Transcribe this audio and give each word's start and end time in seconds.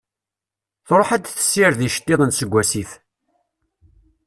Tṛuḥ 0.87 1.09
ad 1.15 1.21
d-tessired 1.23 1.79
iceṭṭiḍen 1.87 2.31
seg 2.33 2.49
wasif. 2.53 2.91